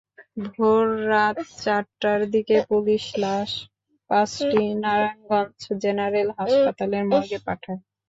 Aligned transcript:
ভোররাত 0.47 1.37
চারটার 1.57 2.19
দিকে 2.33 2.55
পুলিশ 2.69 3.03
লাশ 3.23 3.51
পাঁচটি 4.09 4.61
নারায়ণগঞ্জ 4.83 5.53
জেনারেল 5.83 6.27
হাসপাতালের 6.37 7.03
মর্গে 7.09 7.39
পাঠায়। 7.45 7.79